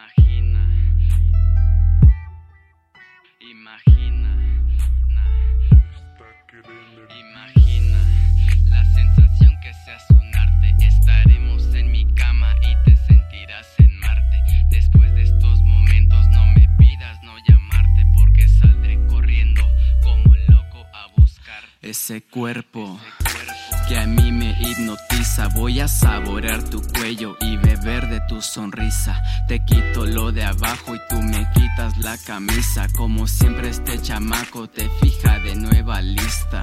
[0.00, 0.66] Imagina,
[3.40, 4.30] imagina,
[7.20, 7.98] imagina
[8.70, 10.74] la sensación que seas un arte.
[10.80, 14.38] Estaremos en mi cama y te sentirás en Marte.
[14.70, 19.62] Después de estos momentos no me pidas no llamarte porque saldré corriendo
[20.02, 21.62] como loco a buscar.
[21.82, 22.98] Ese cuerpo
[23.90, 25.48] que a mí me hipnotiza.
[25.48, 29.20] Voy a saborear tu cuello y beber de tu sonrisa.
[29.48, 32.86] Te quito lo de abajo y tú me quitas la camisa.
[32.96, 36.62] Como siempre este chamaco te fija de nueva lista.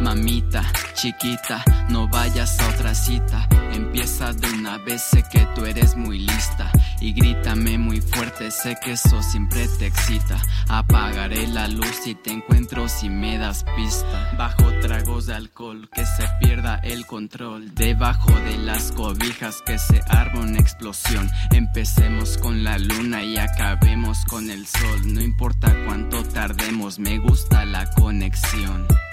[0.00, 0.62] Mamita,
[0.94, 3.48] chiquita, no vayas a otra cita.
[3.72, 6.70] Empieza de una vez, sé que tú eres muy lista.
[7.02, 10.40] Y grítame muy fuerte, sé que eso siempre te excita.
[10.68, 14.32] Apagaré la luz si te encuentro si me das pista.
[14.38, 17.74] Bajo tragos de alcohol, que se pierda el control.
[17.74, 21.28] Debajo de las cobijas, que se arme una explosión.
[21.50, 25.12] Empecemos con la luna y acabemos con el sol.
[25.12, 28.31] No importa cuánto tardemos, me gusta la conexión.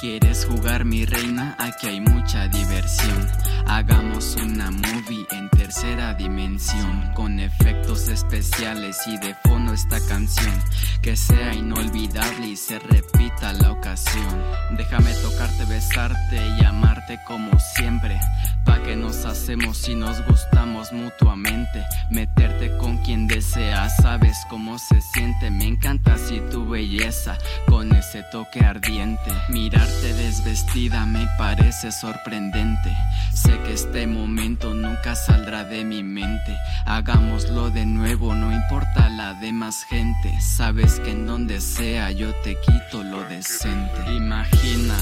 [0.00, 1.56] ¿Quieres jugar mi reina?
[1.58, 3.26] Aquí hay mucha diversión.
[3.66, 10.54] Hagamos una movie en tercera dimensión con efectos especiales y de fondo esta canción
[11.02, 14.40] que sea inolvidable y se repita la ocasión.
[14.76, 18.20] Déjame tocarte, besarte y amarte como siempre.
[18.88, 21.84] Que nos hacemos si nos gustamos mutuamente.
[22.10, 25.50] Meterte con quien deseas, sabes cómo se siente.
[25.50, 27.36] Me encanta si tu belleza
[27.66, 29.30] con ese toque ardiente.
[29.50, 32.96] Mirarte desvestida me parece sorprendente.
[33.34, 36.56] Sé que este momento nunca saldrá de mi mente.
[36.86, 40.32] Hagámoslo de nuevo, no importa la demás gente.
[40.40, 44.14] Sabes que en donde sea yo te quito lo decente.
[44.16, 44.94] Imagina.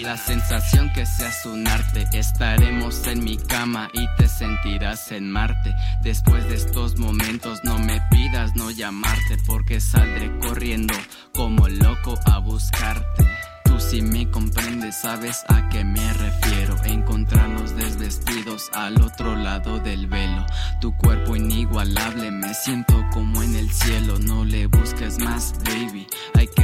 [0.00, 5.74] La sensación que seas un arte, estaremos en mi cama y te sentirás en Marte.
[6.02, 10.94] Después de estos momentos no me pidas no llamarte porque saldré corriendo
[11.32, 13.24] como loco a buscarte.
[13.64, 16.76] Tú si me comprendes sabes a qué me refiero.
[16.84, 20.44] Encontrarnos desvestidos al otro lado del velo.
[20.80, 24.18] Tu cuerpo inigualable me siento como en el cielo.
[24.18, 26.06] No le busques más, baby.
[26.34, 26.63] Hay que.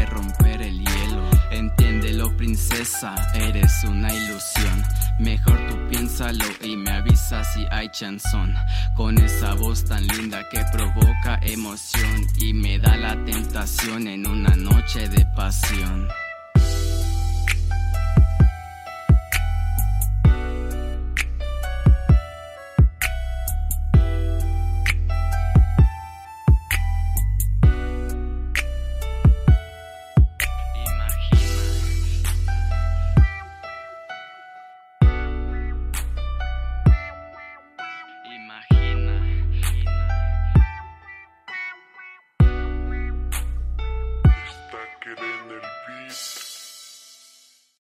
[3.35, 4.83] Eres una ilusión.
[5.19, 8.55] Mejor tú piénsalo y me avisa si hay chanzón.
[8.97, 14.57] Con esa voz tan linda que provoca emoción y me da la tentación en una
[14.57, 16.09] noche de pasión.
[45.15, 45.61] quedé en el
[46.07, 46.40] piso.